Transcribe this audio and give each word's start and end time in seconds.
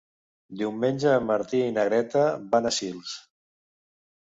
Diumenge 0.61 1.11
en 1.17 1.27
Martí 1.33 1.61
i 1.67 1.77
na 1.77 1.85
Greta 1.91 2.25
van 2.57 2.69
a 2.69 2.75
Sils. 2.81 3.15